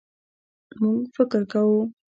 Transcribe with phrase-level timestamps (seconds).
[0.81, 1.79] مونږ فکر کوو